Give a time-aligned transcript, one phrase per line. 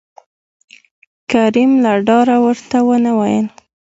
[1.31, 3.47] کريم له ډاره ورته ونه ويل